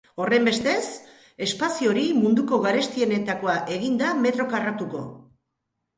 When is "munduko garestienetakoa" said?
2.21-3.59